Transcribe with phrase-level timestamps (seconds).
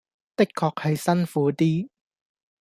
[0.35, 1.87] 的確係辛苦啲